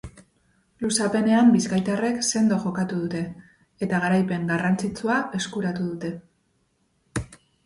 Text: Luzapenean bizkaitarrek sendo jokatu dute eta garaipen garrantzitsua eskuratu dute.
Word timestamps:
Luzapenean 0.83 1.51
bizkaitarrek 1.55 2.17
sendo 2.31 2.57
jokatu 2.63 2.97
dute 3.03 3.21
eta 3.89 4.01
garaipen 4.07 4.49
garrantzitsua 4.53 5.19
eskuratu 5.43 5.87
dute. 5.93 6.15